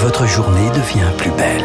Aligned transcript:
votre 0.00 0.26
journée 0.26 0.70
devient 0.70 1.10
plus 1.16 1.32
belle. 1.32 1.64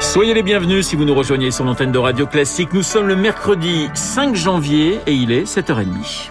Soyez 0.00 0.32
les 0.32 0.42
bienvenus 0.42 0.86
si 0.86 0.96
vous 0.96 1.04
nous 1.04 1.14
rejoignez 1.14 1.50
sur 1.50 1.64
l'antenne 1.64 1.92
de 1.92 1.98
Radio 1.98 2.26
Classique. 2.26 2.72
Nous 2.72 2.82
sommes 2.82 3.08
le 3.08 3.16
mercredi 3.16 3.88
5 3.92 4.34
janvier 4.34 5.00
et 5.06 5.12
il 5.12 5.30
est 5.30 5.44
7h30. 5.44 6.30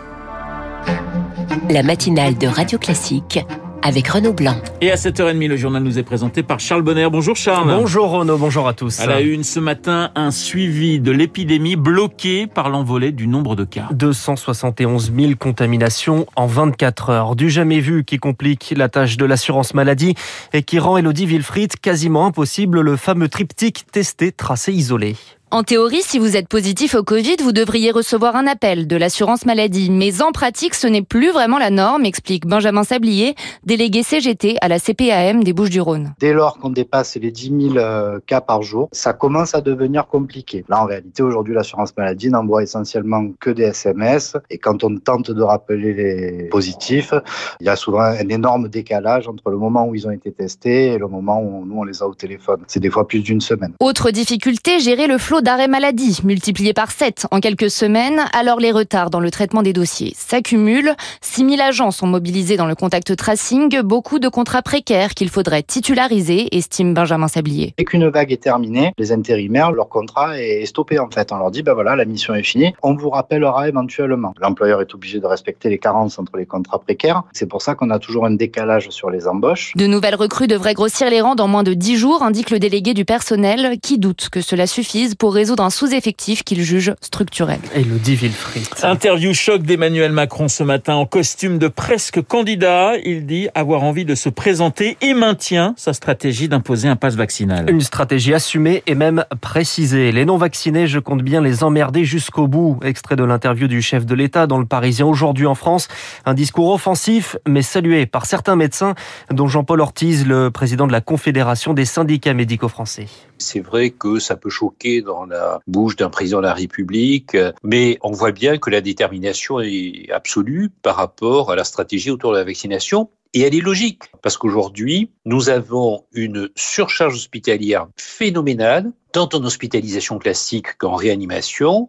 La 1.70 1.84
matinale 1.84 2.38
de 2.39 2.47
Radio 2.47 2.79
Classique 2.79 3.39
avec 3.82 4.08
Renaud 4.08 4.34
Blanc. 4.34 4.56
Et 4.82 4.92
à 4.92 4.96
7h30, 4.96 5.48
le 5.48 5.58
journal 5.58 5.84
nous 5.84 6.00
est 6.00 6.04
présenté 6.04 6.44
par 6.44 6.60
Charles 6.60 6.81
Bonner. 6.81 7.08
Bonjour 7.12 7.36
Charles. 7.36 7.68
Bonjour 7.68 8.10
Renaud, 8.10 8.38
bonjour 8.38 8.68
à 8.68 8.74
tous. 8.74 9.00
À 9.00 9.08
la 9.08 9.22
une 9.22 9.44
ce 9.44 9.60
matin, 9.60 10.12
un 10.16 10.31
suivi 10.31 11.00
de 11.00 11.12
l'épidémie 11.12 11.76
bloqué 11.76 12.48
par 12.48 12.70
l'envolée 12.70 13.12
du 13.12 13.28
nombre 13.28 13.56
de 13.56 13.63
cas. 13.63 13.88
271 13.92 15.12
000 15.16 15.34
contaminations 15.40 16.26
en 16.36 16.48
24 16.48 17.09
heures. 17.09 17.36
Du 17.36 17.49
jamais 17.49 17.80
vu 17.80 18.04
qui 18.04 18.17
complique 18.17 18.73
la 18.76 18.90
tâche 18.90 19.17
de 19.17 19.26
l'assurance 19.26 19.73
maladie 19.73 20.16
et 20.53 20.63
qui 20.63 20.80
rend 20.80 20.98
Elodie 20.98 21.25
Wilfried 21.25 21.75
quasiment 21.80 22.25
impossible 22.25 22.81
le 22.81 22.95
fameux 22.95 23.30
triptyque 23.30 23.86
testé, 23.91 24.31
tracé, 24.31 24.72
isolé. 24.73 25.16
En 25.53 25.63
théorie, 25.63 26.01
si 26.01 26.17
vous 26.17 26.37
êtes 26.37 26.47
positif 26.47 26.95
au 26.95 27.03
Covid, 27.03 27.35
vous 27.43 27.51
devriez 27.51 27.91
recevoir 27.91 28.37
un 28.37 28.47
appel 28.47 28.87
de 28.87 28.95
l'assurance 28.95 29.45
maladie. 29.45 29.89
Mais 29.91 30.21
en 30.21 30.31
pratique, 30.31 30.73
ce 30.73 30.87
n'est 30.87 31.01
plus 31.01 31.29
vraiment 31.31 31.57
la 31.57 31.69
norme, 31.69 32.05
explique 32.05 32.47
Benjamin 32.47 32.85
Sablier, 32.85 33.35
délégué 33.65 34.01
CGT 34.01 34.55
à 34.61 34.69
la 34.69 34.79
CPAM 34.79 35.43
des 35.43 35.51
Bouches-du-Rhône. 35.51 36.13
Dès 36.21 36.31
lors 36.31 36.57
qu'on 36.57 36.69
dépasse 36.69 37.17
les 37.17 37.31
10 37.31 37.73
000 37.73 37.75
euh, 37.75 38.19
cas 38.25 38.39
par 38.39 38.61
jour, 38.61 38.87
ça 38.93 39.11
commence 39.11 39.53
à 39.53 39.59
devenir 39.59 40.07
compliqué. 40.07 40.63
Là, 40.69 40.83
en 40.83 40.85
réalité, 40.85 41.21
aujourd'hui, 41.21 41.53
l'assurance 41.53 41.97
maladie 41.97 42.29
n'envoie 42.29 42.63
essentiellement 42.63 43.27
que 43.38 43.49
des 43.49 43.63
SMS. 43.63 44.38
Et 44.49 44.57
quand 44.57 44.85
on 44.85 44.99
tente 44.99 45.31
de 45.31 45.41
rappeler 45.41 45.93
les 45.93 46.43
positifs, 46.45 47.13
il 47.59 47.65
y 47.65 47.69
a 47.69 47.75
souvent 47.75 48.03
un 48.03 48.29
énorme 48.29 48.69
décalage 48.69 49.27
entre 49.27 49.49
le 49.49 49.57
moment 49.57 49.85
où 49.85 49.95
ils 49.95 50.07
ont 50.07 50.11
été 50.11 50.31
testés 50.31 50.93
et 50.93 50.97
le 50.97 51.09
moment 51.09 51.41
où 51.41 51.65
nous, 51.65 51.80
on 51.80 51.83
les 51.83 52.02
a 52.02 52.08
au 52.08 52.15
téléphone. 52.15 52.61
C'est 52.67 52.80
des 52.80 52.89
fois 52.89 53.05
plus 53.05 53.19
d'une 53.19 53.41
semaine. 53.41 53.73
Autre 53.81 54.11
difficulté, 54.11 54.80
gérer 54.80 55.08
le 55.08 55.17
flot 55.17 55.41
d'arrêt 55.42 55.67
maladie, 55.67 56.20
multiplié 56.23 56.73
par 56.73 56.92
7 56.92 57.28
en 57.31 57.39
quelques 57.39 57.70
semaines, 57.70 58.22
alors 58.34 58.59
les 58.59 58.72
retards 58.72 59.09
dans 59.09 59.20
le 59.20 59.31
traitement 59.31 59.64
des 59.64 59.73
dossiers 59.73 60.14
s'accumulent. 60.16 60.95
6000 61.22 61.61
agents 61.61 61.92
sont 61.92 62.08
mobilisés 62.08 62.58
dans 62.58 62.66
le 62.66 62.75
contact 62.75 63.16
tracing, 63.16 63.81
beaucoup 63.81 64.20
de 64.20 64.30
contrats 64.30 64.61
précaires 64.61 65.14
qu'il 65.14 65.30
faudrait 65.30 65.64
titulariser, 65.64 66.56
estime 66.56 66.94
Benjamin 66.94 67.28
Sablier. 67.28 67.73
Dès 67.78 67.86
qu'une 67.86 68.09
vague 68.09 68.31
est 68.31 68.42
terminée, 68.42 68.94
les 68.98 69.11
intérimaires, 69.11 69.72
leur 69.72 69.89
contrat 69.89 70.39
est 70.39 70.66
stoppé 70.66 71.00
en 71.00 71.09
fait. 71.09 71.31
On 71.31 71.38
leur 71.38 71.52
dit, 71.52 71.64
ben 71.64 71.73
voilà, 71.73 71.95
la 71.95 72.05
mission 72.05 72.33
est 72.36 72.44
finie, 72.44 72.73
on 72.83 72.95
vous 72.95 73.09
rappellera 73.09 73.67
éventuellement. 73.67 74.33
L'employeur 74.39 74.81
est 74.81 74.94
obligé 74.94 75.20
de 75.20 75.26
respecter 75.26 75.70
les 75.70 75.78
carences 75.78 76.20
entre 76.20 76.38
les 76.38 76.45
contrats 76.45 76.80
précaires. 76.80 77.23
C'est 77.33 77.48
pour 77.48 77.61
ça 77.61 77.76
qu'on 77.76 77.89
a 77.89 78.00
toujours 78.00 78.26
un 78.26 78.31
décalage 78.31 78.89
sur 78.89 79.09
les 79.09 79.28
embauches. 79.28 79.73
De 79.76 79.88
nouvelles 79.88 80.16
recrues 80.16 80.48
devraient 80.48 80.73
grossir 80.73 81.09
les 81.09 81.22
rangs 81.22 81.36
dans 81.36 81.48
moins 81.48 81.64
de 81.64 81.73
10 81.73 81.98
jours, 81.98 82.23
indique 82.23 82.50
le 82.50 82.59
délégué 82.59 82.94
du 82.94 83.05
personnel, 83.05 83.78
qui 83.81 83.98
doute 83.98 84.30
que 84.30 84.42
cela 84.42 84.67
suffise 84.67 85.16
pour 85.16 85.30
résoudre 85.31 85.63
un 85.63 85.69
sous-effectif 85.69 86.43
qu'il 86.43 86.61
juge 86.61 86.93
structurel. 87.01 87.59
Elodie 87.73 88.15
Wilfried. 88.15 88.67
Interview 88.83 89.33
choc 89.33 89.63
d'Emmanuel 89.63 90.11
Macron 90.11 90.47
ce 90.47 90.63
matin 90.63 90.95
en 90.95 91.05
costume 91.05 91.57
de 91.57 91.67
presque 91.67 92.21
candidat. 92.21 92.93
Il 93.03 93.25
dit 93.25 93.47
avoir 93.55 93.83
envie 93.83 94.05
de 94.05 94.15
se 94.15 94.29
présenter 94.29 94.97
et 95.02 95.13
maintient 95.13 95.73
sa 95.77 95.93
stratégie 95.93 96.47
d'imposer 96.47 96.87
un 96.87 96.95
passe 96.95 97.15
vaccinal. 97.15 97.69
Une 97.69 97.81
stratégie 97.81 98.33
assumée 98.33 98.83
et 98.87 98.95
même 98.95 99.25
précisée. 99.41 100.11
Les 100.11 100.25
non-vaccinés, 100.25 100.87
je 100.87 100.99
compte 100.99 101.21
bien 101.21 101.41
les 101.41 101.63
emmerder 101.63 102.05
jusqu'au 102.05 102.47
bout. 102.47 102.79
Extrait 102.83 103.15
de 103.15 103.23
l'interview 103.23 103.67
du 103.67 103.81
chef 103.81 104.05
de 104.05 104.15
l'État 104.15 104.47
dans 104.47 104.59
le 104.59 104.65
Parisien 104.65 105.05
aujourd'hui 105.05 105.47
en 105.47 105.55
France. 105.55 105.87
Un 106.25 106.33
discours 106.33 106.71
offensif, 106.71 107.37
mais 107.47 107.61
salué 107.61 108.05
par 108.05 108.25
certains 108.25 108.55
médecins, 108.55 108.95
dont 109.29 109.47
Jean-Paul 109.47 109.81
Ortiz, 109.81 110.25
le 110.27 110.52
président 110.52 110.87
de 110.87 110.91
la 110.91 111.02
Confédération 111.02 111.73
des 111.73 111.85
syndicats 111.85 112.33
médicaux 112.33 112.67
français. 112.67 113.07
C'est 113.37 113.59
vrai 113.59 113.89
que 113.89 114.19
ça 114.19 114.35
peut 114.35 114.49
choquer 114.49 115.02
dans 115.02 115.20
la 115.25 115.59
bouche 115.67 115.95
d'un 115.95 116.09
président 116.09 116.37
de 116.37 116.45
la 116.45 116.54
République, 116.54 117.37
mais 117.64 117.98
on 118.02 118.11
voit 118.11 118.32
bien 118.32 118.58
que 118.58 118.70
la 118.70 118.82
détermination 118.82 119.59
est 119.59 120.09
absolue 120.11 120.70
par 120.82 120.95
rapport 120.95 121.52
à 121.52 121.55
la 121.55 121.64
stratégie 121.64 122.11
autour 122.11 122.32
de 122.33 122.37
la 122.37 122.43
vaccination. 122.43 123.09
Et 123.33 123.42
elle 123.43 123.55
est 123.55 123.61
logique, 123.61 124.04
parce 124.21 124.36
qu'aujourd'hui, 124.36 125.09
nous 125.23 125.48
avons 125.48 126.04
une 126.11 126.49
surcharge 126.58 127.15
hospitalière 127.15 127.87
phénoménale, 127.95 128.92
tant 129.14 129.30
en 129.32 129.46
hospitalisation 129.46 130.20
classique 130.20 130.78
qu'en 130.78 130.96
réanimation, 130.96 131.88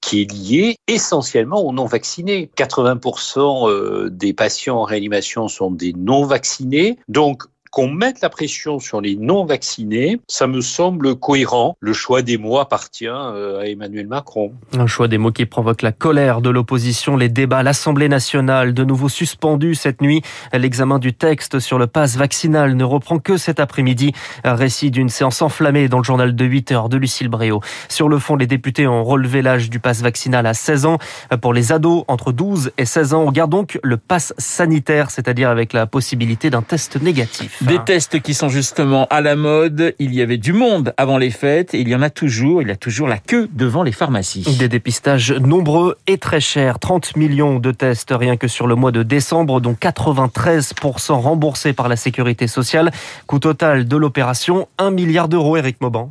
qui 0.00 0.22
est 0.22 0.32
liée 0.32 0.76
essentiellement 0.88 1.64
aux 1.64 1.72
non-vaccinés. 1.72 2.50
80% 2.56 4.08
des 4.08 4.32
patients 4.32 4.78
en 4.78 4.82
réanimation 4.82 5.46
sont 5.46 5.70
des 5.70 5.92
non-vaccinés. 5.92 6.98
Donc, 7.06 7.44
qu'on 7.70 7.88
mette 7.88 8.20
la 8.20 8.28
pression 8.28 8.78
sur 8.78 9.00
les 9.00 9.16
non-vaccinés, 9.16 10.20
ça 10.26 10.46
me 10.46 10.60
semble 10.60 11.14
cohérent. 11.14 11.76
Le 11.80 11.92
choix 11.92 12.22
des 12.22 12.36
mots 12.36 12.58
appartient 12.58 13.06
à 13.06 13.62
Emmanuel 13.64 14.08
Macron. 14.08 14.52
Un 14.76 14.86
choix 14.86 15.06
des 15.06 15.18
mots 15.18 15.30
qui 15.30 15.46
provoque 15.46 15.82
la 15.82 15.92
colère 15.92 16.40
de 16.40 16.50
l'opposition. 16.50 17.16
Les 17.16 17.28
débats 17.28 17.58
à 17.58 17.62
l'Assemblée 17.62 18.08
nationale, 18.08 18.74
de 18.74 18.84
nouveau 18.84 19.08
suspendus 19.08 19.76
cette 19.76 20.00
nuit. 20.00 20.22
L'examen 20.52 20.98
du 20.98 21.12
texte 21.12 21.60
sur 21.60 21.78
le 21.78 21.86
pass 21.86 22.16
vaccinal 22.16 22.74
ne 22.74 22.84
reprend 22.84 23.18
que 23.18 23.36
cet 23.36 23.60
après-midi. 23.60 24.12
Un 24.42 24.54
récit 24.54 24.90
d'une 24.90 25.08
séance 25.08 25.40
enflammée 25.40 25.88
dans 25.88 25.98
le 25.98 26.04
journal 26.04 26.34
de 26.34 26.44
8 26.44 26.72
heures 26.72 26.88
de 26.88 26.96
Lucille 26.96 27.28
Bréau. 27.28 27.60
Sur 27.88 28.08
le 28.08 28.18
fond, 28.18 28.34
les 28.34 28.46
députés 28.46 28.88
ont 28.88 29.04
relevé 29.04 29.42
l'âge 29.42 29.70
du 29.70 29.78
pass 29.78 30.02
vaccinal 30.02 30.46
à 30.46 30.54
16 30.54 30.86
ans. 30.86 30.98
Pour 31.40 31.54
les 31.54 31.70
ados 31.70 32.04
entre 32.08 32.32
12 32.32 32.72
et 32.78 32.84
16 32.84 33.14
ans, 33.14 33.24
on 33.26 33.30
garde 33.30 33.50
donc 33.50 33.78
le 33.82 33.96
pass 33.96 34.34
sanitaire, 34.38 35.10
c'est-à-dire 35.10 35.50
avec 35.50 35.72
la 35.72 35.86
possibilité 35.86 36.50
d'un 36.50 36.62
test 36.62 37.00
négatif. 37.00 37.59
Des 37.62 37.78
tests 37.84 38.20
qui 38.20 38.32
sont 38.32 38.48
justement 38.48 39.06
à 39.10 39.20
la 39.20 39.36
mode. 39.36 39.94
Il 39.98 40.14
y 40.14 40.22
avait 40.22 40.38
du 40.38 40.54
monde 40.54 40.94
avant 40.96 41.18
les 41.18 41.30
fêtes 41.30 41.74
et 41.74 41.80
il 41.80 41.88
y 41.88 41.94
en 41.94 42.00
a 42.00 42.08
toujours. 42.08 42.62
Il 42.62 42.68
y 42.68 42.70
a 42.70 42.76
toujours 42.76 43.06
la 43.06 43.18
queue 43.18 43.48
devant 43.52 43.82
les 43.82 43.92
pharmacies. 43.92 44.46
Des 44.58 44.68
dépistages 44.68 45.32
nombreux 45.32 45.98
et 46.06 46.16
très 46.16 46.40
chers. 46.40 46.78
30 46.78 47.16
millions 47.16 47.58
de 47.58 47.70
tests 47.70 48.14
rien 48.16 48.38
que 48.38 48.48
sur 48.48 48.66
le 48.66 48.76
mois 48.76 48.92
de 48.92 49.02
décembre, 49.02 49.60
dont 49.60 49.76
93% 49.78 51.12
remboursés 51.12 51.74
par 51.74 51.88
la 51.88 51.96
sécurité 51.96 52.46
sociale. 52.46 52.92
Coût 53.26 53.38
total 53.38 53.86
de 53.86 53.96
l'opération, 53.96 54.66
1 54.78 54.90
milliard 54.90 55.28
d'euros, 55.28 55.56
Eric 55.58 55.80
Mauban. 55.82 56.10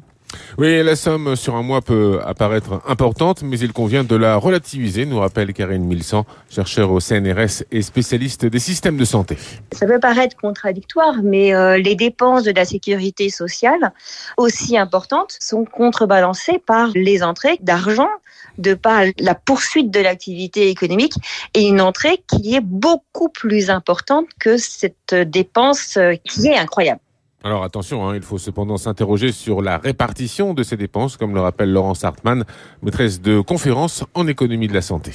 Oui, 0.57 0.83
la 0.83 0.95
somme 0.95 1.35
sur 1.35 1.55
un 1.55 1.61
mois 1.61 1.81
peut 1.81 2.19
apparaître 2.25 2.81
importante, 2.87 3.43
mais 3.43 3.59
il 3.59 3.71
convient 3.71 4.03
de 4.03 4.15
la 4.15 4.35
relativiser, 4.35 5.05
nous 5.05 5.19
rappelle 5.19 5.53
Karine 5.53 5.85
Milsan, 5.85 6.25
chercheur 6.49 6.91
au 6.91 6.99
CNRS 6.99 7.63
et 7.71 7.81
spécialiste 7.81 8.45
des 8.45 8.59
systèmes 8.59 8.97
de 8.97 9.05
santé. 9.05 9.37
Ça 9.71 9.85
peut 9.85 9.99
paraître 9.99 10.35
contradictoire, 10.35 11.15
mais 11.23 11.53
euh, 11.53 11.77
les 11.77 11.95
dépenses 11.95 12.43
de 12.43 12.51
la 12.51 12.65
sécurité 12.65 13.29
sociale, 13.29 13.93
aussi 14.37 14.77
importantes, 14.77 15.37
sont 15.39 15.65
contrebalancées 15.65 16.59
par 16.65 16.89
les 16.95 17.23
entrées 17.23 17.57
d'argent 17.61 18.09
de 18.57 18.73
par 18.73 19.03
la 19.19 19.35
poursuite 19.35 19.91
de 19.91 19.99
l'activité 19.99 20.69
économique 20.69 21.13
et 21.53 21.67
une 21.67 21.79
entrée 21.79 22.23
qui 22.27 22.55
est 22.55 22.63
beaucoup 22.63 23.29
plus 23.29 23.69
importante 23.69 24.25
que 24.39 24.57
cette 24.57 25.13
dépense 25.13 25.97
qui 26.25 26.47
est 26.47 26.57
incroyable. 26.57 26.99
Alors 27.43 27.63
attention, 27.63 28.07
hein, 28.07 28.15
il 28.15 28.21
faut 28.21 28.37
cependant 28.37 28.75
s'interroger 28.75 29.31
sur 29.31 29.61
la 29.61 29.77
répartition 29.77 30.53
de 30.53 30.61
ces 30.61 30.75
dépenses, 30.75 31.15
comme 31.15 31.33
le 31.33 31.39
rappelle 31.39 31.71
Laurence 31.71 32.03
Hartmann, 32.03 32.43
maîtresse 32.81 33.21
de 33.21 33.39
conférences 33.39 34.03
en 34.13 34.27
économie 34.27 34.67
de 34.67 34.73
la 34.73 34.81
santé. 34.81 35.13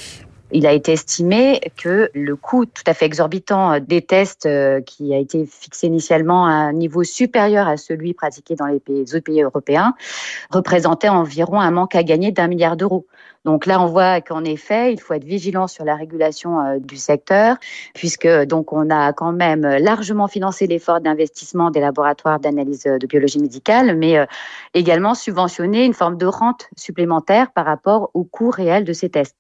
Il 0.53 0.67
a 0.67 0.73
été 0.73 0.93
estimé 0.93 1.61
que 1.77 2.11
le 2.15 2.37
coût 2.37 2.67
tout 2.67 2.83
à 2.87 2.95
fait 2.95 3.07
exorbitant 3.07 3.81
des 3.81 4.03
tests 4.03 4.49
qui 4.85 5.15
a 5.15 5.19
été 5.19 5.47
fixé 5.47 5.87
initialement 5.87 6.47
à 6.47 6.51
un 6.51 6.73
niveau 6.73 7.03
supérieur 7.03 7.67
à 7.67 7.77
celui 7.77 8.13
pratiqué 8.13 8.55
dans 8.55 8.67
les, 8.67 8.79
pays, 8.79 9.43
européens 9.43 9.95
représentait 10.51 11.09
environ 11.09 11.61
un 11.61 11.71
manque 11.71 11.95
à 11.95 12.03
gagner 12.03 12.31
d'un 12.31 12.47
milliard 12.47 12.77
d'euros. 12.77 13.07
Donc 13.45 13.67
là, 13.67 13.81
on 13.81 13.87
voit 13.87 14.21
qu'en 14.21 14.45
effet, 14.45 14.93
il 14.93 15.01
faut 15.01 15.15
être 15.15 15.25
vigilant 15.25 15.67
sur 15.67 15.85
la 15.85 15.97
régulation 15.97 16.79
du 16.79 16.97
secteur, 16.97 17.57
puisque 17.95 18.29
donc 18.45 18.73
on 18.73 18.91
a 18.91 19.13
quand 19.13 19.33
même 19.33 19.63
largement 19.63 20.29
financé 20.29 20.67
l'effort 20.67 21.01
d'investissement 21.01 21.71
des 21.71 21.81
laboratoires 21.81 22.39
d'analyse 22.39 22.85
de 22.85 23.07
biologie 23.07 23.39
médicale, 23.39 23.97
mais 23.97 24.27
également 24.73 25.15
subventionné 25.15 25.85
une 25.85 25.95
forme 25.95 26.17
de 26.17 26.27
rente 26.27 26.69
supplémentaire 26.77 27.51
par 27.53 27.67
rapport 27.67 28.11
au 28.15 28.25
coût 28.25 28.51
réel 28.51 28.85
de 28.85 28.93
ces 28.93 29.11
tests. 29.11 29.37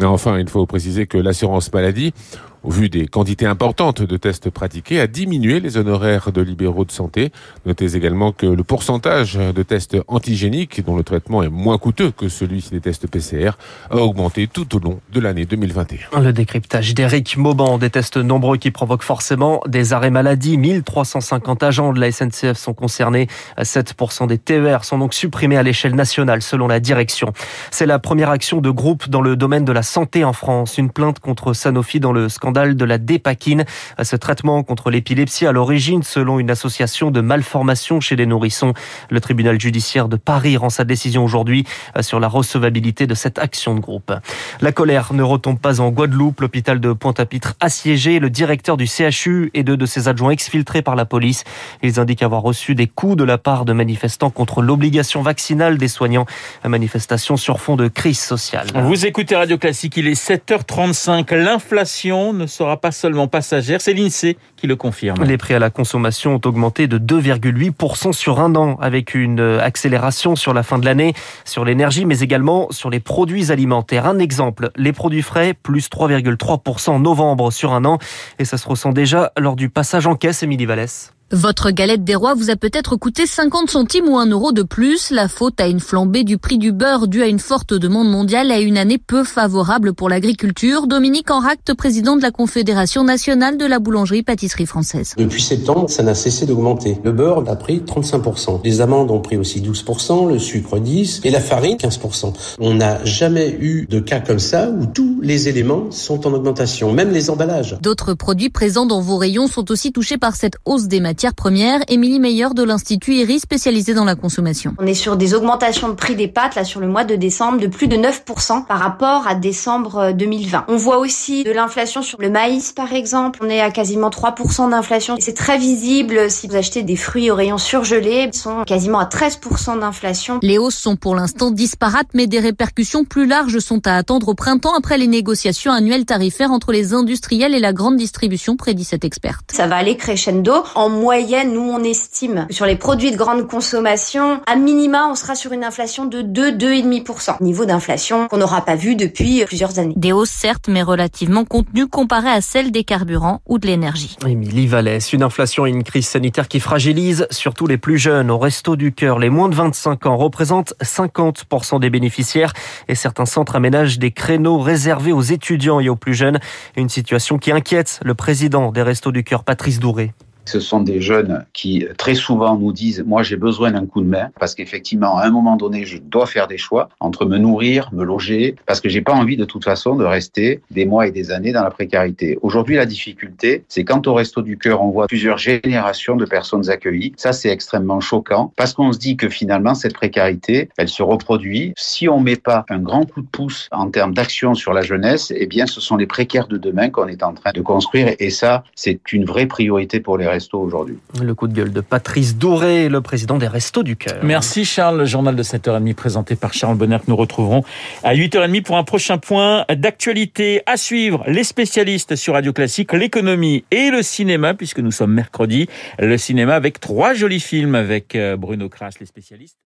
Enfin, 0.00 0.38
il 0.38 0.48
faut 0.48 0.64
préciser 0.66 1.06
que 1.06 1.18
l'assurance 1.18 1.72
maladie, 1.72 2.14
au 2.64 2.70
vu 2.70 2.88
des 2.88 3.06
quantités 3.06 3.46
importantes 3.46 4.02
de 4.02 4.16
tests 4.16 4.50
pratiqués, 4.50 5.00
a 5.00 5.06
diminué 5.06 5.60
les 5.60 5.76
honoraires 5.76 6.32
de 6.32 6.40
libéraux 6.40 6.84
de 6.84 6.92
santé. 6.92 7.32
Notez 7.66 7.96
également 7.96 8.32
que 8.32 8.46
le 8.46 8.62
pourcentage 8.62 9.34
de 9.34 9.62
tests 9.62 9.96
antigéniques, 10.08 10.84
dont 10.84 10.96
le 10.96 11.02
traitement 11.02 11.42
est 11.42 11.48
moins 11.48 11.78
coûteux 11.78 12.10
que 12.10 12.28
celui 12.28 12.64
des 12.70 12.80
tests 12.80 13.06
PCR, 13.06 13.52
a 13.90 13.96
augmenté 13.96 14.46
tout 14.46 14.76
au 14.76 14.78
long 14.78 15.00
de 15.12 15.20
l'année 15.20 15.44
2021. 15.44 16.20
Le 16.20 16.32
décryptage 16.32 16.94
d'Éric 16.94 17.36
Mauban, 17.36 17.78
des 17.78 17.90
tests 17.90 18.16
nombreux 18.16 18.58
qui 18.58 18.70
provoquent 18.70 19.02
forcément 19.02 19.60
des 19.66 19.92
arrêts 19.92 20.10
maladie. 20.10 20.56
1350 20.56 21.62
agents 21.62 21.92
de 21.92 22.00
la 22.00 22.12
SNCF 22.12 22.56
sont 22.56 22.74
concernés. 22.74 23.26
7% 23.58 24.28
des 24.28 24.38
TER 24.38 24.84
sont 24.84 24.98
donc 24.98 25.14
supprimés 25.14 25.56
à 25.56 25.62
l'échelle 25.62 25.94
nationale, 25.94 26.42
selon 26.42 26.68
la 26.68 26.80
direction. 26.80 27.32
C'est 27.70 27.86
la 27.86 27.98
première 27.98 28.30
action 28.30 28.60
de 28.60 28.70
groupe 28.70 29.08
dans 29.08 29.20
le 29.20 29.34
domaine 29.36 29.64
de 29.64 29.72
la 29.72 29.82
santé 29.82 30.24
en 30.24 30.32
France. 30.32 30.78
Une 30.78 30.90
plainte 30.90 31.18
contre 31.18 31.54
Sanofi 31.54 31.98
dans 31.98 32.12
le 32.12 32.28
scandale 32.28 32.51
scandale 32.52 32.76
de 32.76 32.84
la 32.84 32.98
dépakine. 32.98 33.64
Ce 34.02 34.14
traitement 34.14 34.62
contre 34.62 34.90
l'épilepsie 34.90 35.46
à 35.46 35.52
l'origine 35.52 36.02
selon 36.02 36.38
une 36.38 36.50
association 36.50 37.10
de 37.10 37.22
malformations 37.22 38.00
chez 38.00 38.14
les 38.14 38.26
nourrissons. 38.26 38.74
Le 39.10 39.20
tribunal 39.20 39.58
judiciaire 39.58 40.08
de 40.08 40.16
Paris 40.16 40.58
rend 40.58 40.68
sa 40.68 40.84
décision 40.84 41.24
aujourd'hui 41.24 41.64
sur 42.00 42.20
la 42.20 42.28
recevabilité 42.28 43.06
de 43.06 43.14
cette 43.14 43.38
action 43.38 43.74
de 43.74 43.80
groupe. 43.80 44.12
La 44.60 44.70
colère 44.70 45.14
ne 45.14 45.22
retombe 45.22 45.58
pas 45.58 45.80
en 45.80 45.88
Guadeloupe. 45.88 46.42
L'hôpital 46.42 46.78
de 46.78 46.92
Pointe-à-Pitre 46.92 47.54
assiégé. 47.60 48.18
Le 48.18 48.28
directeur 48.28 48.76
du 48.76 48.86
CHU 48.86 49.50
et 49.54 49.62
deux 49.62 49.78
de 49.78 49.86
ses 49.86 50.08
adjoints 50.08 50.32
exfiltrés 50.32 50.82
par 50.82 50.94
la 50.94 51.06
police. 51.06 51.44
Ils 51.82 52.00
indiquent 52.00 52.22
avoir 52.22 52.42
reçu 52.42 52.74
des 52.74 52.86
coups 52.86 53.16
de 53.16 53.24
la 53.24 53.38
part 53.38 53.64
de 53.64 53.72
manifestants 53.72 54.30
contre 54.30 54.60
l'obligation 54.60 55.22
vaccinale 55.22 55.78
des 55.78 55.88
soignants. 55.88 56.26
Manifestation 56.64 57.38
sur 57.38 57.60
fond 57.60 57.76
de 57.76 57.88
crise 57.88 58.20
sociale. 58.20 58.66
Vous 58.74 59.06
écoutez 59.06 59.36
Radio 59.36 59.56
Classique, 59.56 59.96
il 59.96 60.06
est 60.06 60.20
7h35. 60.20 61.34
L'inflation 61.34 62.41
ne 62.42 62.46
sera 62.46 62.76
pas 62.76 62.92
seulement 62.92 63.28
passagère, 63.28 63.80
c'est 63.80 63.94
l'INSEE 63.94 64.36
qui 64.56 64.66
le 64.66 64.76
confirme. 64.76 65.22
Les 65.24 65.38
prix 65.38 65.54
à 65.54 65.58
la 65.58 65.70
consommation 65.70 66.34
ont 66.34 66.40
augmenté 66.44 66.86
de 66.86 66.98
2,8% 66.98 68.12
sur 68.12 68.40
un 68.40 68.54
an, 68.56 68.76
avec 68.80 69.14
une 69.14 69.40
accélération 69.40 70.36
sur 70.36 70.52
la 70.52 70.62
fin 70.62 70.78
de 70.78 70.84
l'année, 70.84 71.14
sur 71.44 71.64
l'énergie, 71.64 72.04
mais 72.04 72.20
également 72.20 72.68
sur 72.70 72.90
les 72.90 73.00
produits 73.00 73.50
alimentaires. 73.50 74.06
Un 74.06 74.18
exemple, 74.18 74.70
les 74.76 74.92
produits 74.92 75.22
frais, 75.22 75.54
plus 75.54 75.88
3,3% 75.88 76.90
en 76.90 76.98
novembre 76.98 77.50
sur 77.50 77.72
un 77.72 77.84
an, 77.84 77.98
et 78.38 78.44
ça 78.44 78.58
se 78.58 78.68
ressent 78.68 78.92
déjà 78.92 79.32
lors 79.38 79.56
du 79.56 79.68
passage 79.70 80.06
en 80.06 80.14
caisse, 80.14 80.42
Émilie 80.42 80.66
Vallès. 80.66 81.12
Votre 81.32 81.70
galette 81.70 82.04
des 82.04 82.14
rois 82.14 82.34
vous 82.34 82.50
a 82.50 82.56
peut-être 82.56 82.96
coûté 82.96 83.26
50 83.26 83.70
centimes 83.70 84.06
ou 84.06 84.18
1 84.18 84.26
euro 84.26 84.52
de 84.52 84.62
plus. 84.62 85.10
La 85.10 85.28
faute 85.28 85.58
à 85.62 85.66
une 85.66 85.80
flambée 85.80 86.24
du 86.24 86.36
prix 86.36 86.58
du 86.58 86.72
beurre 86.72 87.08
due 87.08 87.22
à 87.22 87.26
une 87.26 87.38
forte 87.38 87.72
demande 87.72 88.10
mondiale 88.10 88.50
et 88.50 88.54
à 88.54 88.60
une 88.60 88.76
année 88.76 88.98
peu 88.98 89.24
favorable 89.24 89.94
pour 89.94 90.10
l'agriculture. 90.10 90.86
Dominique 90.86 91.30
Enract, 91.30 91.72
président 91.72 92.16
de 92.16 92.22
la 92.22 92.32
Confédération 92.32 93.02
nationale 93.02 93.56
de 93.56 93.64
la 93.64 93.78
boulangerie-pâtisserie 93.78 94.66
française. 94.66 95.14
Depuis 95.16 95.40
septembre, 95.40 95.88
ça 95.88 96.02
n'a 96.02 96.14
cessé 96.14 96.44
d'augmenter. 96.44 96.98
Le 97.02 97.12
beurre 97.12 97.44
a 97.48 97.56
pris 97.56 97.78
35%. 97.78 98.60
Les 98.62 98.82
amandes 98.82 99.10
ont 99.10 99.20
pris 99.20 99.38
aussi 99.38 99.62
12%, 99.62 100.28
le 100.28 100.38
sucre 100.38 100.78
10% 100.78 101.22
et 101.24 101.30
la 101.30 101.40
farine 101.40 101.78
15%. 101.78 102.34
On 102.60 102.74
n'a 102.74 103.02
jamais 103.06 103.56
eu 103.58 103.86
de 103.86 104.00
cas 104.00 104.20
comme 104.20 104.38
ça 104.38 104.68
où 104.68 104.84
tous 104.84 105.18
les 105.22 105.48
éléments 105.48 105.90
sont 105.90 106.26
en 106.26 106.34
augmentation, 106.34 106.92
même 106.92 107.10
les 107.10 107.30
emballages. 107.30 107.78
D'autres 107.80 108.12
produits 108.12 108.50
présents 108.50 108.84
dans 108.84 109.00
vos 109.00 109.16
rayons 109.16 109.46
sont 109.46 109.70
aussi 109.70 109.92
touchés 109.92 110.18
par 110.18 110.36
cette 110.36 110.56
hausse 110.66 110.88
des 110.88 111.00
matières 111.00 111.21
première, 111.30 111.80
Émilie 111.86 112.18
Meyer 112.18 112.48
de 112.54 112.64
l'Institut 112.64 113.14
IRI 113.14 113.38
spécialisé 113.38 113.94
dans 113.94 114.04
la 114.04 114.16
consommation. 114.16 114.74
On 114.78 114.86
est 114.86 114.94
sur 114.94 115.16
des 115.16 115.34
augmentations 115.34 115.88
de 115.88 115.94
prix 115.94 116.16
des 116.16 116.26
pâtes 116.26 116.56
là 116.56 116.64
sur 116.64 116.80
le 116.80 116.88
mois 116.88 117.04
de 117.04 117.14
décembre 117.14 117.60
de 117.60 117.68
plus 117.68 117.86
de 117.86 117.96
9% 117.96 118.66
par 118.66 118.80
rapport 118.80 119.28
à 119.28 119.36
décembre 119.36 120.12
2020. 120.12 120.64
On 120.66 120.76
voit 120.76 120.98
aussi 120.98 121.44
de 121.44 121.52
l'inflation 121.52 122.02
sur 122.02 122.20
le 122.20 122.30
maïs 122.30 122.72
par 122.72 122.92
exemple. 122.92 123.38
On 123.42 123.48
est 123.48 123.60
à 123.60 123.70
quasiment 123.70 124.08
3% 124.08 124.70
d'inflation. 124.70 125.16
C'est 125.20 125.36
très 125.36 125.58
visible 125.58 126.28
si 126.30 126.48
vous 126.48 126.56
achetez 126.56 126.82
des 126.82 126.96
fruits 126.96 127.30
au 127.30 127.36
rayon 127.36 127.58
surgelé. 127.58 128.28
Ils 128.32 128.36
sont 128.36 128.64
quasiment 128.64 128.98
à 128.98 129.04
13% 129.04 129.78
d'inflation. 129.78 130.40
Les 130.42 130.58
hausses 130.58 130.74
sont 130.74 130.96
pour 130.96 131.14
l'instant 131.14 131.52
disparates 131.52 132.08
mais 132.14 132.26
des 132.26 132.40
répercussions 132.40 133.04
plus 133.04 133.26
larges 133.26 133.58
sont 133.58 133.86
à 133.86 133.96
attendre 133.96 134.28
au 134.28 134.34
printemps 134.34 134.74
après 134.74 134.98
les 134.98 135.06
négociations 135.06 135.72
annuelles 135.72 136.06
tarifaires 136.06 136.50
entre 136.50 136.72
les 136.72 136.94
industriels 136.94 137.54
et 137.54 137.60
la 137.60 137.72
grande 137.72 137.96
distribution, 137.96 138.56
prédit 138.56 138.84
cette 138.84 139.04
experte. 139.04 139.52
Ça 139.52 139.66
va 139.66 139.76
aller 139.76 139.96
crescendo. 139.96 140.52
En 140.74 140.88
moyenne, 141.12 141.52
nous, 141.52 141.60
on 141.60 141.84
estime 141.84 142.46
sur 142.48 142.64
les 142.64 142.76
produits 142.76 143.10
de 143.10 143.18
grande 143.18 143.46
consommation, 143.46 144.40
à 144.46 144.56
minima, 144.56 145.08
on 145.10 145.14
sera 145.14 145.34
sur 145.34 145.52
une 145.52 145.62
inflation 145.62 146.06
de 146.06 146.22
2-2,5%. 146.22 147.42
Niveau 147.42 147.66
d'inflation 147.66 148.28
qu'on 148.28 148.38
n'aura 148.38 148.64
pas 148.64 148.76
vu 148.76 148.96
depuis 148.96 149.44
plusieurs 149.44 149.78
années. 149.78 149.92
Des 149.94 150.12
hausses, 150.12 150.30
certes, 150.30 150.68
mais 150.68 150.80
relativement 150.80 151.44
contenues 151.44 151.86
comparées 151.86 152.30
à 152.30 152.40
celles 152.40 152.72
des 152.72 152.82
carburants 152.82 153.42
ou 153.46 153.58
de 153.58 153.66
l'énergie. 153.66 154.16
Émilie 154.26 154.66
Vallès, 154.66 155.12
une 155.12 155.22
inflation 155.22 155.66
et 155.66 155.68
une 155.68 155.84
crise 155.84 156.06
sanitaire 156.06 156.48
qui 156.48 156.60
fragilise 156.60 157.26
surtout 157.30 157.66
les 157.66 157.76
plus 157.76 157.98
jeunes. 157.98 158.30
Au 158.30 158.38
Resto 158.38 158.76
du 158.76 158.94
Cœur, 158.94 159.18
les 159.18 159.28
moins 159.28 159.50
de 159.50 159.54
25 159.54 160.06
ans 160.06 160.16
représentent 160.16 160.72
50% 160.82 161.78
des 161.78 161.90
bénéficiaires 161.90 162.54
et 162.88 162.94
certains 162.94 163.26
centres 163.26 163.54
aménagent 163.54 163.98
des 163.98 164.12
créneaux 164.12 164.60
réservés 164.60 165.12
aux 165.12 165.20
étudiants 165.20 165.78
et 165.78 165.90
aux 165.90 165.96
plus 165.96 166.14
jeunes. 166.14 166.40
Une 166.74 166.88
situation 166.88 167.36
qui 167.36 167.52
inquiète 167.52 168.00
le 168.02 168.14
président 168.14 168.72
des 168.72 168.80
Restos 168.80 169.12
du 169.12 169.24
Cœur, 169.24 169.44
Patrice 169.44 169.78
Douré. 169.78 170.14
Ce 170.44 170.60
sont 170.60 170.80
des 170.80 171.00
jeunes 171.00 171.44
qui 171.52 171.86
très 171.96 172.14
souvent 172.14 172.56
nous 172.56 172.72
disent 172.72 173.04
moi 173.06 173.22
j'ai 173.22 173.36
besoin 173.36 173.70
d'un 173.70 173.86
coup 173.86 174.00
de 174.00 174.08
main 174.08 174.30
parce 174.38 174.54
qu'effectivement 174.54 175.16
à 175.16 175.26
un 175.26 175.30
moment 175.30 175.56
donné 175.56 175.84
je 175.84 175.98
dois 175.98 176.26
faire 176.26 176.48
des 176.48 176.58
choix 176.58 176.88
entre 177.00 177.24
me 177.24 177.38
nourrir, 177.38 177.90
me 177.92 178.04
loger 178.04 178.56
parce 178.66 178.80
que 178.80 178.88
j'ai 178.88 179.02
pas 179.02 179.12
envie 179.12 179.36
de 179.36 179.44
toute 179.44 179.64
façon 179.64 179.94
de 179.94 180.04
rester 180.04 180.60
des 180.70 180.84
mois 180.84 181.06
et 181.06 181.10
des 181.12 181.30
années 181.30 181.52
dans 181.52 181.62
la 181.62 181.70
précarité. 181.70 182.38
Aujourd'hui 182.42 182.76
la 182.76 182.86
difficulté 182.86 183.64
c'est 183.68 183.84
quand 183.84 184.06
au 184.06 184.14
resto 184.14 184.42
du 184.42 184.58
cœur 184.58 184.82
on 184.82 184.90
voit 184.90 185.06
plusieurs 185.06 185.38
générations 185.38 186.16
de 186.16 186.24
personnes 186.24 186.68
accueillies, 186.70 187.12
ça 187.16 187.32
c'est 187.32 187.50
extrêmement 187.50 188.00
choquant 188.00 188.52
parce 188.56 188.72
qu'on 188.72 188.92
se 188.92 188.98
dit 188.98 189.16
que 189.16 189.28
finalement 189.28 189.74
cette 189.74 189.94
précarité 189.94 190.68
elle 190.76 190.88
se 190.88 191.02
reproduit 191.02 191.72
si 191.76 192.08
on 192.08 192.20
met 192.20 192.36
pas 192.36 192.64
un 192.68 192.78
grand 192.78 193.04
coup 193.04 193.22
de 193.22 193.26
pouce 193.26 193.68
en 193.70 193.90
termes 193.90 194.14
d'action 194.14 194.54
sur 194.54 194.72
la 194.72 194.82
jeunesse, 194.82 195.32
eh 195.36 195.46
bien 195.46 195.66
ce 195.66 195.80
sont 195.80 195.96
les 195.96 196.06
précaires 196.06 196.48
de 196.48 196.56
demain 196.56 196.90
qu'on 196.90 197.06
est 197.06 197.22
en 197.22 197.32
train 197.32 197.52
de 197.52 197.60
construire 197.60 198.14
et 198.18 198.30
ça 198.30 198.64
c'est 198.74 199.12
une 199.12 199.24
vraie 199.24 199.46
priorité 199.46 200.00
pour 200.00 200.18
les 200.18 200.31
Restos 200.32 200.60
aujourd'hui. 200.60 200.98
Le 201.22 201.34
coup 201.34 201.46
de 201.46 201.52
gueule 201.52 201.72
de 201.72 201.80
Patrice 201.80 202.36
Douré, 202.36 202.88
le 202.88 203.00
président 203.00 203.38
des 203.38 203.46
Restos 203.46 203.82
du 203.82 203.96
Cœur. 203.96 204.18
Merci 204.22 204.64
Charles, 204.64 204.98
le 204.98 205.04
journal 205.04 205.36
de 205.36 205.42
7h30 205.42 205.94
présenté 205.94 206.36
par 206.36 206.54
Charles 206.54 206.76
Bonner 206.76 206.98
que 206.98 207.08
nous 207.10 207.16
retrouverons 207.16 207.62
à 208.02 208.14
8h30 208.14 208.62
pour 208.62 208.76
un 208.76 208.84
prochain 208.84 209.18
point 209.18 209.64
d'actualité 209.68 210.62
à 210.66 210.76
suivre. 210.76 211.22
Les 211.26 211.44
spécialistes 211.44 212.16
sur 212.16 212.34
Radio 212.34 212.52
Classique, 212.52 212.92
l'économie 212.92 213.64
et 213.70 213.90
le 213.90 214.02
cinéma, 214.02 214.54
puisque 214.54 214.78
nous 214.78 214.90
sommes 214.90 215.12
mercredi. 215.12 215.68
Le 215.98 216.16
cinéma 216.16 216.54
avec 216.54 216.80
trois 216.80 217.14
jolis 217.14 217.40
films 217.40 217.74
avec 217.74 218.14
euh, 218.14 218.36
Bruno 218.36 218.68
Kras, 218.68 218.94
les 219.00 219.06
spécialistes. 219.06 219.58